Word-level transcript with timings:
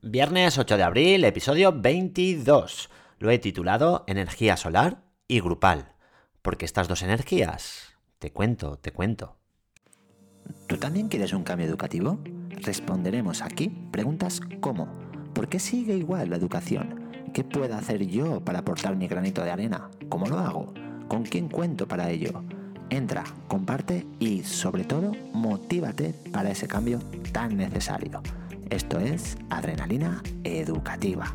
Viernes 0.00 0.56
8 0.58 0.76
de 0.76 0.82
abril, 0.84 1.24
episodio 1.24 1.72
22. 1.72 2.88
Lo 3.18 3.30
he 3.32 3.40
titulado 3.40 4.04
Energía 4.06 4.56
solar 4.56 5.02
y 5.26 5.40
grupal. 5.40 5.96
Porque 6.40 6.66
estas 6.66 6.86
dos 6.86 7.02
energías, 7.02 7.96
te 8.20 8.32
cuento, 8.32 8.78
te 8.78 8.92
cuento. 8.92 9.38
¿Tú 10.68 10.76
también 10.76 11.08
quieres 11.08 11.32
un 11.32 11.42
cambio 11.42 11.66
educativo? 11.66 12.20
Responderemos 12.62 13.42
aquí 13.42 13.70
preguntas 13.90 14.40
como 14.60 14.86
¿por 15.34 15.48
qué 15.48 15.58
sigue 15.58 15.96
igual 15.96 16.30
la 16.30 16.36
educación? 16.36 17.10
¿Qué 17.34 17.42
puedo 17.42 17.74
hacer 17.74 18.06
yo 18.06 18.40
para 18.44 18.60
aportar 18.60 18.94
mi 18.94 19.08
granito 19.08 19.42
de 19.42 19.50
arena? 19.50 19.90
¿Cómo 20.08 20.28
lo 20.28 20.38
hago? 20.38 20.74
¿Con 21.08 21.24
quién 21.24 21.48
cuento 21.48 21.88
para 21.88 22.08
ello? 22.08 22.44
Entra, 22.88 23.24
comparte 23.48 24.06
y 24.20 24.44
sobre 24.44 24.84
todo 24.84 25.10
motívate 25.32 26.14
para 26.32 26.52
ese 26.52 26.68
cambio 26.68 27.00
tan 27.32 27.56
necesario. 27.56 28.22
Esto 28.70 29.00
es 29.00 29.38
Adrenalina 29.48 30.22
Educativa. 30.44 31.34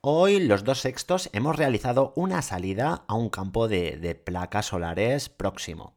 Hoy 0.00 0.40
los 0.40 0.64
dos 0.64 0.80
sextos 0.80 1.28
hemos 1.34 1.56
realizado 1.56 2.14
una 2.16 2.40
salida 2.40 3.04
a 3.06 3.14
un 3.14 3.28
campo 3.28 3.68
de, 3.68 4.18
placas 4.24 4.66
solares 4.66 5.28
próximo. 5.28 5.92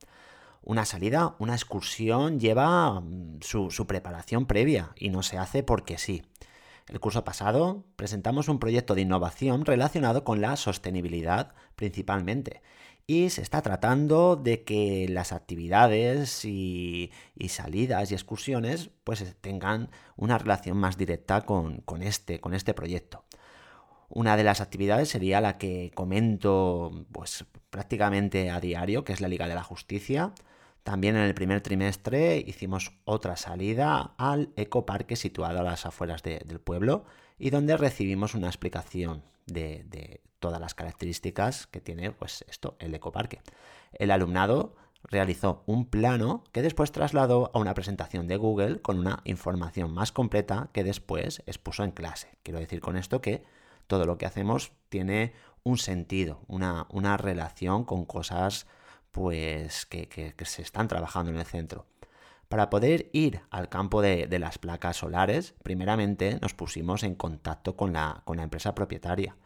Una 0.62 0.84
salida, 0.84 1.36
una 1.40 1.54
excursión 1.56 2.38
lleva 2.38 3.00
mm, 3.00 3.40
su 3.42 3.88
preparación 3.88 4.46
previa 4.46 4.92
y 4.98 5.10
no 5.10 5.24
se 5.24 5.38
hace 5.38 5.64
porque 5.64 5.98
sí. 5.98 6.24
El 6.88 7.00
curso 7.00 7.24
pasado 7.24 7.84
presentamos 7.96 8.48
un 8.48 8.60
proyecto 8.60 8.94
de 8.94 9.02
innovación 9.02 9.66
relacionado 9.66 10.24
con 10.24 10.40
la 10.40 10.56
sostenibilidad 10.56 11.54
principalmente 11.76 12.62
y 13.08 13.30
se 13.30 13.42
está 13.42 13.62
tratando 13.62 14.36
de 14.36 14.64
que 14.64 15.08
las 15.10 15.32
actividades 15.32 16.46
y, 16.46 17.12
salidas 17.50 18.12
y 18.12 18.16
excursiones 18.16 18.90
pues 19.04 19.24
tengan 19.42 19.90
una 20.16 20.38
relación 20.38 20.78
más 20.78 20.98
directa 20.98 21.42
con, 21.42 21.84
este, 22.02 22.40
con 22.40 22.54
este 22.54 22.74
proyecto. 22.74 23.24
Una 24.10 24.38
de 24.38 24.44
las 24.44 24.62
actividades 24.62 25.10
sería 25.10 25.42
la 25.42 25.58
que 25.58 25.92
comento 25.96 27.06
pues 27.12 27.46
prácticamente 27.72 28.52
a 28.52 28.60
diario, 28.60 29.04
que 29.04 29.14
es 29.14 29.22
la 29.22 29.28
Liga 29.28 29.48
de 29.48 29.56
la 29.56 29.64
Justicia, 29.64 30.34
también 30.86 31.16
en 31.16 31.24
el 31.24 31.34
primer 31.34 31.62
trimestre 31.62 32.38
hicimos 32.38 32.94
otra 33.06 33.38
salida 33.38 34.14
al 34.20 34.54
ecoparque 34.56 35.16
situado 35.16 35.60
a 35.60 35.64
las 35.64 35.88
afueras 35.88 36.22
del 36.22 36.60
pueblo 36.60 37.06
y 37.40 37.50
donde 37.50 37.76
recibimos 37.76 38.36
una 38.36 38.46
explicación 38.46 39.24
de, 39.48 40.22
todas 40.38 40.62
las 40.62 40.76
características 40.76 41.66
que 41.66 41.82
tiene 41.82 42.12
pues 42.12 42.46
esto, 42.48 42.76
el 42.78 42.94
ecoparque. 42.94 43.42
El 43.94 44.12
alumnado 44.12 44.76
realizó 45.02 45.64
un 45.66 45.88
plano 45.88 46.44
que 46.52 46.62
después 46.62 46.92
trasladó 46.92 47.50
a 47.56 47.58
una 47.58 47.74
presentación 47.74 48.28
de 48.28 48.38
Google 48.38 48.80
con 48.80 49.00
una 49.00 49.22
información 49.24 49.92
más 49.92 50.12
completa 50.12 50.70
que 50.72 50.84
después 50.84 51.42
expuso 51.48 51.84
en 51.84 51.94
clase. 51.94 52.38
Quiero 52.44 52.60
decir 52.60 52.80
con 52.80 52.96
esto 52.96 53.22
que 53.22 53.44
todo 53.88 54.06
lo 54.06 54.20
que 54.20 54.28
hacemos 54.28 54.72
tiene 54.90 55.34
un 55.64 55.80
sentido, 55.80 56.42
una, 56.46 56.86
una 56.92 57.18
relación 57.18 57.86
con 57.86 58.06
cosas 58.06 58.68
pues 59.16 59.86
que, 59.86 60.36
se 60.44 60.62
están 60.62 60.90
trabajando 60.90 61.32
en 61.32 61.38
el 61.38 61.46
centro. 61.46 61.86
Para 62.50 62.70
poder 62.70 63.10
ir 63.14 63.44
al 63.50 63.70
campo 63.70 64.02
de, 64.02 64.28
las 64.40 64.58
placas 64.58 64.98
solares, 64.98 65.56
primeramente 65.64 66.38
nos 66.42 66.54
pusimos 66.54 67.02
en 67.04 67.16
contacto 67.16 67.78
con 67.78 67.94
la, 67.94 68.24
con 68.26 68.36
la 68.36 68.44
empresa 68.44 68.76
propietaria. 68.76 69.38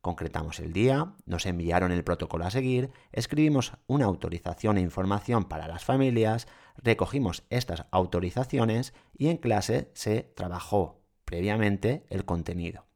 Concretamos 0.00 0.60
el 0.60 0.72
día, 0.72 1.12
nos 1.26 1.44
enviaron 1.44 1.92
el 1.92 2.04
protocolo 2.04 2.46
a 2.46 2.50
seguir, 2.50 2.90
escribimos 3.12 3.74
una 3.86 4.06
autorización 4.06 4.78
e 4.78 4.80
información 4.80 5.44
para 5.44 5.68
las 5.68 5.84
familias, 5.84 6.48
recogimos 6.78 7.44
estas 7.50 7.84
autorizaciones 7.90 8.94
y 9.12 9.28
en 9.28 9.36
clase 9.36 9.90
se 9.92 10.22
trabajó 10.22 11.02
previamente 11.26 12.06
el 12.08 12.24
contenido. 12.24 12.86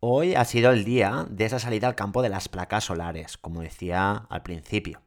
Hoy 0.00 0.34
ha 0.34 0.46
sido 0.46 0.70
el 0.70 0.86
día 0.86 1.26
de 1.28 1.44
esa 1.44 1.58
salida 1.58 1.88
al 1.88 1.94
campo 1.94 2.22
de 2.22 2.30
las 2.30 2.48
placas 2.48 2.84
solares, 2.84 3.36
como 3.36 3.60
decía 3.60 4.26
al 4.30 4.42
principio. 4.42 5.02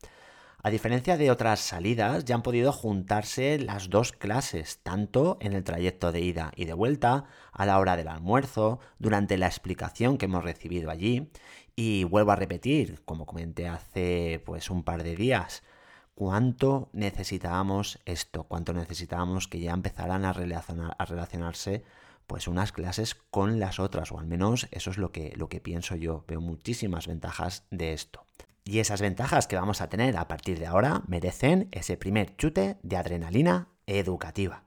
A 0.64 0.72
diferencia 0.72 1.18
de 1.18 1.30
otras 1.30 1.60
salidas, 1.60 2.26
ya 2.26 2.34
han 2.34 2.42
podido 2.42 2.72
juntarse 2.72 3.60
las 3.60 3.90
dos 3.90 4.12
clases, 4.12 4.80
tanto 4.82 5.38
en 5.40 5.54
el 5.54 5.64
trayecto 5.64 6.12
de 6.12 6.22
ida 6.22 6.52
y 6.56 6.66
de 6.66 6.74
vuelta, 6.74 7.26
a 7.52 7.66
la 7.68 7.78
hora 7.78 7.96
del 7.96 8.08
almuerzo, 8.08 8.80
durante 8.98 9.38
la 9.38 9.46
explicación 9.46 10.18
que 10.18 10.26
hemos 10.26 10.44
recibido 10.44 10.90
allí. 10.90 11.30
Y 11.76 12.06
vuelvo 12.06 12.32
a 12.32 12.36
repetir, 12.36 13.02
como 13.06 13.28
comenté 13.28 13.68
hace 13.68 14.42
pues 14.46 14.72
un 14.72 14.84
par 14.84 15.04
de 15.04 15.16
días, 15.16 15.62
cuánto 16.16 16.90
necesitábamos 16.92 18.00
esto, 18.06 18.46
cuánto 18.46 18.74
necesitábamos 18.74 19.48
que 19.48 19.60
ya 19.60 19.74
empezaran 19.74 20.26
a, 20.26 20.34
relacionarse 20.34 21.84
pues 22.26 22.48
unas 22.48 22.72
clases 22.72 23.14
con 23.14 23.60
las 23.60 23.80
otras, 23.80 24.12
o 24.12 24.20
al 24.20 24.26
menos 24.26 24.68
eso 24.72 24.90
es 24.90 24.98
lo 24.98 25.12
que, 25.12 25.34
lo 25.38 25.50
que 25.50 25.62
pienso 25.62 25.96
yo. 25.96 26.26
Veo 26.28 26.42
muchísimas 26.42 27.06
ventajas 27.06 27.66
de 27.70 27.94
esto. 27.94 28.26
Y 28.70 28.80
esas 28.80 29.00
ventajas 29.00 29.48
que 29.48 29.56
vamos 29.56 29.80
a 29.80 29.88
tener 29.88 30.18
a 30.18 30.28
partir 30.28 30.60
de 30.60 30.68
ahora 30.68 31.02
merecen 31.08 31.70
ese 31.72 31.96
primer 31.96 32.36
chute 32.36 32.78
de 32.84 32.98
adrenalina 32.98 33.70
educativa. 33.86 34.66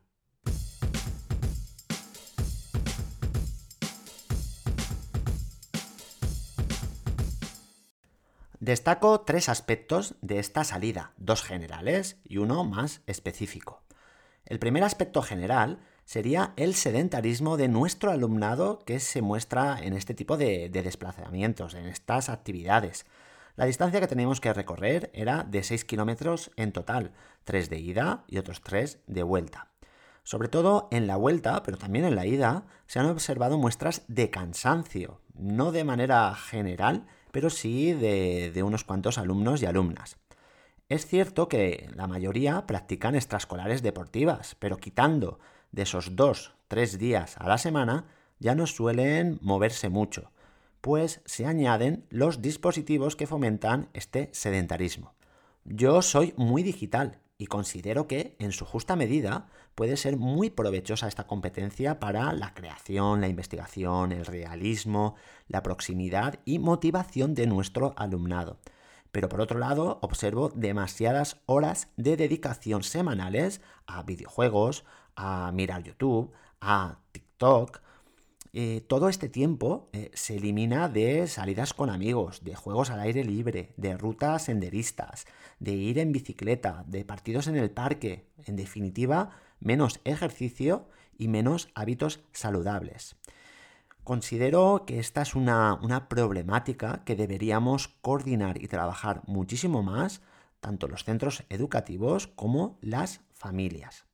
Destaco 8.59 9.21
tres 9.21 9.51
aspectos 9.51 10.15
de 10.23 10.39
esta 10.39 10.65
salida, 10.65 11.13
dos 11.19 11.43
generales 11.43 12.17
y 12.25 12.39
uno 12.39 12.65
más 12.65 13.03
específico. 13.07 13.83
El 14.47 14.59
primer 14.59 14.83
aspecto 14.83 15.21
general 15.21 15.79
sería 16.07 16.55
el 16.57 16.75
sedentarismo 16.75 17.59
de 17.59 17.69
nuestro 17.69 18.11
alumnado 18.11 18.79
que 18.87 18.99
se 18.99 19.21
muestra 19.21 19.79
en 19.83 19.93
este 19.93 20.15
tipo 20.15 20.39
de, 20.39 20.71
de 20.71 20.83
desplazamientos, 20.83 21.75
en 21.75 21.85
estas 21.85 22.31
actividades. 22.31 23.05
La 23.57 23.67
distancia 23.67 24.01
que 24.01 24.07
teníamos 24.07 24.41
que 24.41 24.53
recorrer 24.53 25.11
era 25.13 25.45
de 25.45 25.63
6 25.63 25.85
kilómetros 25.85 26.51
en 26.57 26.73
total, 26.73 27.13
3 27.45 27.69
de 27.69 27.79
ida 27.79 28.25
y 28.29 28.39
otros 28.39 28.61
3 28.63 29.01
de 29.07 29.23
vuelta. 29.23 29.69
Sobre 30.23 30.49
todo 30.49 30.89
en 30.91 31.07
la 31.07 31.17
vuelta, 31.17 31.63
pero 31.63 31.77
también 31.77 32.05
en 32.05 32.15
la 32.15 32.27
ida, 32.27 32.65
se 32.87 32.99
han 32.99 33.07
observado 33.07 33.59
muestras 33.59 34.03
de 34.07 34.31
cansancio, 34.31 35.21
no 35.35 35.73
de 35.73 35.85
manera 35.85 36.35
general, 36.35 37.07
pero 37.33 37.51
sí 37.51 37.93
de, 37.93 38.51
de 38.53 38.63
unos 38.63 38.85
cuantos 38.85 39.19
alumnos 39.19 39.63
y 39.63 39.67
alumnas. 39.67 40.17
Es 40.89 41.07
cierto 41.07 41.49
que 41.49 41.89
la 41.95 42.07
mayoría 42.07 42.67
practican 42.67 43.15
extraescolares 43.15 43.83
deportivas, 43.83 44.57
pero 44.59 44.79
quitando 44.79 45.39
de 45.73 45.83
esos 45.83 46.17
2-3 46.17 46.97
días 46.99 47.37
a 47.39 47.49
la 47.49 47.59
semana, 47.59 48.07
ya 48.39 48.55
no 48.55 48.67
suelen 48.67 49.39
moverse 49.41 49.89
mucho 49.89 50.31
pues 50.81 51.21
se 51.25 51.47
añaden 51.47 52.07
los 52.11 52.43
dispositivos 52.43 53.17
que 53.17 53.27
fomentan 53.27 53.89
este 53.93 54.31
sedentarismo. 54.33 55.15
Yo 55.65 56.03
soy 56.03 56.35
muy 56.37 56.63
digital 56.63 57.19
y 57.37 57.47
considero 57.47 58.07
que, 58.07 58.37
en 58.39 58.53
su 58.53 58.65
justa 58.65 58.97
medida, 58.97 59.47
puede 59.75 59.97
ser 59.97 60.17
muy 60.17 60.51
provechosa 60.51 61.09
esta 61.09 61.27
competencia 61.27 61.99
para 61.99 62.33
la 62.33 62.53
creación, 62.53 63.21
la 63.21 63.29
investigación, 63.29 64.13
el 64.13 64.27
realismo, 64.27 65.15
la 65.49 65.63
proximidad 65.63 66.39
y 66.45 66.59
motivación 66.59 67.35
de 67.35 67.47
nuestro 67.47 67.95
alumnado. 67.97 68.59
Pero 69.13 69.29
por 69.29 69.41
otro 69.41 69.59
lado, 69.59 69.99
observo 70.03 70.51
demasiadas 70.51 71.41
horas 71.47 71.89
de 71.97 72.17
dedicación 72.17 72.83
semanales 72.83 73.61
a 73.87 74.03
videojuegos, 74.03 74.85
a 75.17 75.51
mirar 75.53 75.83
YouTube, 75.83 76.33
a 76.61 76.99
TikTok, 77.13 77.81
eh, 78.53 78.81
todo 78.87 79.09
este 79.09 79.29
tiempo 79.29 79.89
eh, 79.93 80.11
se 80.15 80.37
elimina 80.37 80.89
de 80.89 81.29
salidas 81.29 81.73
con 81.73 81.89
amigos, 81.89 82.43
de 82.43 82.57
juegos 82.57 82.91
al 82.91 82.99
aire 83.01 83.23
libre, 83.25 83.73
de 83.77 83.97
rutas 83.97 84.45
senderistas, 84.45 85.27
de 85.61 85.73
ir 85.73 85.99
en 85.99 86.11
bicicleta, 86.11 86.85
de 86.89 87.05
partidos 87.05 87.47
en 87.47 87.57
el 87.57 87.71
parque, 87.71 88.27
en 88.47 88.57
definitiva, 88.57 89.31
menos 89.61 90.01
ejercicio 90.05 90.89
y 91.17 91.29
menos 91.29 91.69
hábitos 91.75 92.21
saludables. 92.33 93.17
Considero 94.03 94.85
que 94.85 94.99
esta 94.99 95.23
es 95.23 95.37
una, 95.37 95.75
una 95.75 96.09
problemática 96.09 97.05
que 97.05 97.15
deberíamos 97.15 97.89
coordinar 98.01 98.61
y 98.61 98.67
trabajar 98.67 99.23
muchísimo 99.27 99.85
más, 99.85 100.23
tanto 100.59 100.89
los 100.89 101.05
centros 101.05 101.45
educativos 101.51 102.27
como 102.27 102.79
las 102.81 103.21
familias. 103.33 104.10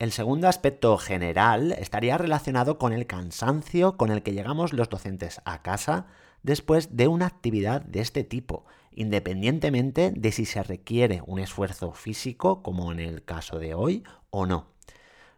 El 0.00 0.10
segundo 0.10 0.48
aspecto 0.48 0.98
general 0.98 1.70
estaría 1.70 2.18
relacionado 2.18 2.78
con 2.78 2.92
el 2.92 3.06
cansancio 3.06 3.96
con 3.96 4.10
el 4.10 4.24
que 4.24 4.32
llegamos 4.32 4.72
los 4.72 4.88
docentes 4.88 5.40
a 5.44 5.62
casa 5.62 6.06
después 6.42 6.96
de 6.96 7.06
una 7.06 7.26
actividad 7.26 7.80
de 7.82 8.00
este 8.00 8.24
tipo, 8.24 8.64
independientemente 8.90 10.10
de 10.10 10.32
si 10.32 10.46
se 10.46 10.64
requiere 10.64 11.22
un 11.26 11.38
esfuerzo 11.38 11.92
físico, 11.92 12.60
como 12.60 12.90
en 12.90 12.98
el 12.98 13.24
caso 13.24 13.60
de 13.60 13.74
hoy, 13.74 14.02
o 14.30 14.46
no. 14.46 14.66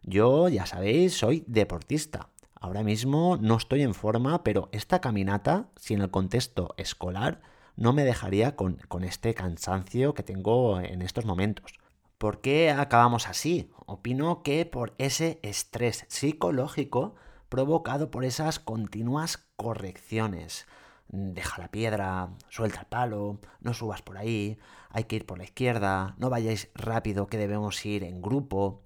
Yo, 0.02 0.48
ya 0.48 0.64
sabéis, 0.64 1.18
soy 1.18 1.44
deportista. 1.46 2.30
ahora 2.58 2.82
mismo 2.82 3.36
no 3.36 3.58
estoy 3.58 3.82
en 3.82 3.92
forma, 3.92 4.42
pero 4.42 4.70
esta 4.72 5.02
caminata, 5.02 5.68
si 5.76 5.92
en 5.92 6.00
el 6.00 6.10
contexto 6.10 6.74
escolar, 6.78 7.42
no 7.76 7.92
me 7.92 8.04
dejaría 8.04 8.56
con, 8.56 8.76
con 8.88 9.04
este 9.04 9.34
cansancio 9.34 10.14
que 10.14 10.22
tengo 10.22 10.80
en 10.80 11.02
estos 11.02 11.26
momentos. 11.26 11.74
¿Por 12.18 12.40
qué 12.40 12.70
acabamos 12.70 13.28
así? 13.28 13.70
Opino 13.84 14.42
que 14.42 14.64
por 14.64 14.94
ese 14.96 15.38
estrés 15.42 16.06
psicológico 16.08 17.14
provocado 17.50 18.10
por 18.10 18.24
esas 18.24 18.58
continuas 18.58 19.46
correcciones. 19.56 20.66
Deja 21.08 21.60
la 21.60 21.70
piedra, 21.70 22.30
suelta 22.48 22.80
el 22.80 22.86
palo, 22.86 23.38
no 23.60 23.74
subas 23.74 24.00
por 24.00 24.16
ahí, 24.16 24.58
hay 24.88 25.04
que 25.04 25.16
ir 25.16 25.26
por 25.26 25.36
la 25.38 25.44
izquierda, 25.44 26.14
no 26.18 26.30
vayáis 26.30 26.70
rápido 26.74 27.26
que 27.26 27.36
debemos 27.36 27.84
ir 27.84 28.02
en 28.02 28.22
grupo. 28.22 28.80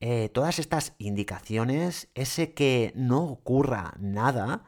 Eh, 0.00 0.30
todas 0.30 0.58
estas 0.58 0.94
indicaciones, 0.98 2.08
ese 2.14 2.54
que 2.54 2.92
no 2.96 3.24
ocurra 3.24 3.92
nada, 3.98 4.64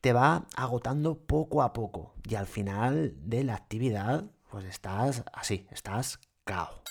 te 0.00 0.12
va 0.12 0.46
agotando 0.56 1.18
poco 1.18 1.62
a 1.62 1.72
poco 1.72 2.14
y 2.28 2.34
al 2.34 2.46
final 2.46 3.14
de 3.16 3.44
la 3.44 3.54
actividad, 3.54 4.24
pues 4.50 4.64
estás 4.64 5.22
así, 5.32 5.68
estás 5.70 6.18
cao. 6.44 6.82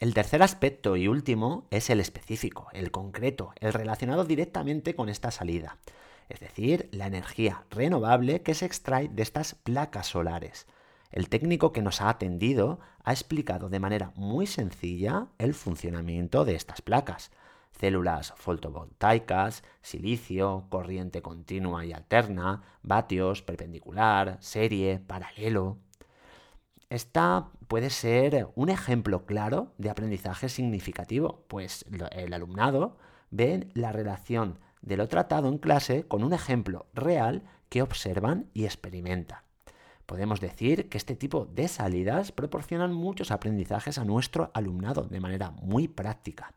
El 0.00 0.12
tercer 0.12 0.42
aspecto 0.42 0.96
y 0.96 1.06
último 1.06 1.68
es 1.70 1.88
el 1.88 2.00
específico, 2.00 2.66
el 2.72 2.90
concreto, 2.90 3.52
el 3.60 3.72
relacionado 3.72 4.24
directamente 4.24 4.96
con 4.96 5.08
esta 5.08 5.30
salida, 5.30 5.78
es 6.28 6.40
decir, 6.40 6.88
la 6.90 7.06
energía 7.06 7.64
renovable 7.70 8.42
que 8.42 8.54
se 8.54 8.66
extrae 8.66 9.08
de 9.08 9.22
estas 9.22 9.54
placas 9.54 10.08
solares. 10.08 10.66
El 11.12 11.28
técnico 11.28 11.72
que 11.72 11.80
nos 11.80 12.00
ha 12.00 12.08
atendido 12.08 12.80
ha 13.04 13.12
explicado 13.12 13.68
de 13.68 13.78
manera 13.78 14.12
muy 14.16 14.48
sencilla 14.48 15.28
el 15.38 15.54
funcionamiento 15.54 16.44
de 16.44 16.56
estas 16.56 16.82
placas. 16.82 17.30
Células 17.70 18.32
fotovoltaicas, 18.36 19.62
silicio, 19.80 20.66
corriente 20.70 21.22
continua 21.22 21.84
y 21.84 21.92
alterna, 21.92 22.62
vatios, 22.82 23.42
perpendicular, 23.42 24.38
serie, 24.40 24.98
paralelo. 24.98 25.78
Esta 26.90 27.48
puede 27.68 27.90
ser 27.90 28.48
un 28.54 28.68
ejemplo 28.68 29.26
claro 29.26 29.72
de 29.78 29.90
aprendizaje 29.90 30.48
significativo, 30.48 31.44
pues 31.48 31.84
el 32.12 32.32
alumnado 32.32 32.96
ve 33.30 33.68
la 33.74 33.92
relación 33.92 34.58
de 34.82 34.96
lo 34.96 35.08
tratado 35.08 35.48
en 35.48 35.58
clase 35.58 36.06
con 36.06 36.22
un 36.22 36.32
ejemplo 36.32 36.86
real 36.94 37.42
que 37.68 37.82
observan 37.82 38.50
y 38.52 38.64
experimentan. 38.64 39.40
Podemos 40.06 40.40
decir 40.40 40.88
que 40.88 40.98
este 40.98 41.16
tipo 41.16 41.46
de 41.46 41.66
salidas 41.68 42.30
proporcionan 42.30 42.92
muchos 42.92 43.30
aprendizajes 43.30 43.98
a 43.98 44.04
nuestro 44.04 44.50
alumnado 44.52 45.02
de 45.04 45.20
manera 45.20 45.50
muy 45.50 45.88
práctica. 45.88 46.52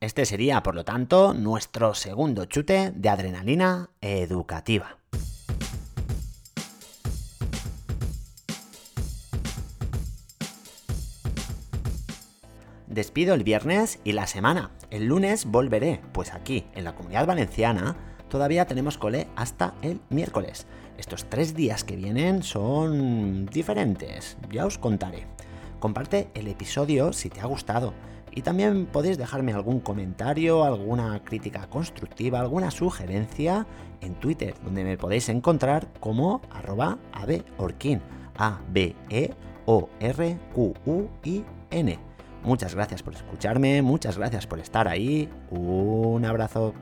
Este 0.00 0.26
sería, 0.26 0.62
por 0.62 0.74
lo 0.74 0.84
tanto, 0.84 1.34
nuestro 1.34 1.94
segundo 1.94 2.44
chute 2.44 2.92
de 2.94 3.08
adrenalina 3.08 3.90
educativa. 4.00 4.98
Despido 12.94 13.34
el 13.34 13.42
viernes 13.42 13.98
y 14.04 14.12
la 14.12 14.28
semana. 14.28 14.70
El 14.88 15.06
lunes 15.06 15.46
volveré, 15.46 16.00
pues 16.12 16.32
aquí, 16.32 16.64
en 16.76 16.84
la 16.84 16.94
comunidad 16.94 17.26
valenciana, 17.26 17.96
todavía 18.28 18.66
tenemos 18.66 18.98
cole 18.98 19.26
hasta 19.34 19.74
el 19.82 20.00
miércoles. 20.10 20.68
Estos 20.96 21.24
tres 21.24 21.56
días 21.56 21.82
que 21.82 21.96
vienen 21.96 22.44
son 22.44 23.46
diferentes, 23.46 24.36
ya 24.52 24.64
os 24.64 24.78
contaré. 24.78 25.26
Comparte 25.80 26.28
el 26.34 26.46
episodio 26.46 27.12
si 27.12 27.30
te 27.30 27.40
ha 27.40 27.46
gustado 27.46 27.94
y 28.30 28.42
también 28.42 28.86
podéis 28.86 29.18
dejarme 29.18 29.52
algún 29.52 29.80
comentario, 29.80 30.62
alguna 30.62 31.20
crítica 31.24 31.66
constructiva, 31.66 32.38
alguna 32.38 32.70
sugerencia 32.70 33.66
en 34.02 34.14
Twitter, 34.14 34.54
donde 34.64 34.84
me 34.84 34.96
podéis 34.96 35.28
encontrar 35.30 35.88
como 35.98 36.42
arroba 36.52 36.98
abeorquin. 37.12 38.00
Muchas 42.44 42.74
gracias 42.74 43.02
por 43.02 43.14
escucharme, 43.14 43.80
muchas 43.82 44.18
gracias 44.18 44.46
por 44.46 44.60
estar 44.60 44.86
ahí. 44.86 45.28
Un 45.50 46.24
abrazo. 46.24 46.74